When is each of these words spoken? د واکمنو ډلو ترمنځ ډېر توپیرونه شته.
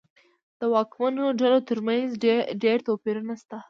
د 0.59 0.61
واکمنو 0.73 1.25
ډلو 1.39 1.59
ترمنځ 1.69 2.07
ډېر 2.63 2.77
توپیرونه 2.87 3.33
شته. 3.41 3.57